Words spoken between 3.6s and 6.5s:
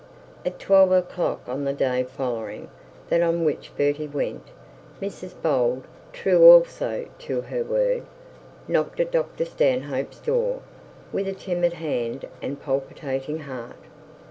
Bertie went, Mrs Bold, true